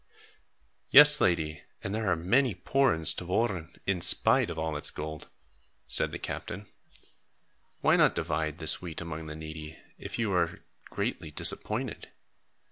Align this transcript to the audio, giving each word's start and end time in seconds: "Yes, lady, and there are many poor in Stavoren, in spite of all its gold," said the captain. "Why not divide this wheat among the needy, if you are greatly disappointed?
"Yes, 0.89 1.21
lady, 1.21 1.61
and 1.83 1.93
there 1.93 2.09
are 2.11 2.15
many 2.15 2.55
poor 2.55 2.91
in 2.91 3.03
Stavoren, 3.05 3.77
in 3.85 4.01
spite 4.01 4.49
of 4.49 4.57
all 4.57 4.75
its 4.75 4.89
gold," 4.89 5.27
said 5.87 6.11
the 6.11 6.17
captain. 6.17 6.65
"Why 7.81 7.97
not 7.97 8.15
divide 8.15 8.57
this 8.57 8.81
wheat 8.81 8.99
among 8.99 9.27
the 9.27 9.35
needy, 9.35 9.77
if 9.99 10.17
you 10.17 10.33
are 10.33 10.63
greatly 10.85 11.29
disappointed? 11.29 12.09